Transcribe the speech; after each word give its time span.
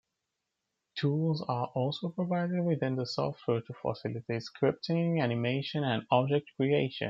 Tools 0.95 1.45
are 1.47 1.67
also 1.75 2.09
provided 2.09 2.63
within 2.63 2.95
the 2.95 3.05
software 3.05 3.61
to 3.61 3.73
facilitate 3.83 4.41
scripting, 4.41 5.21
animation, 5.21 5.83
and 5.83 6.07
object 6.09 6.49
creation. 6.57 6.97